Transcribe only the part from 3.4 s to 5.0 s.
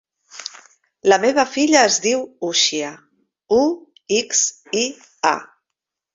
u, ics, i,